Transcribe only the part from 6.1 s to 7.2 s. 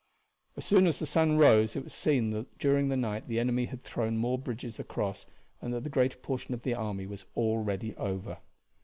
portion of the army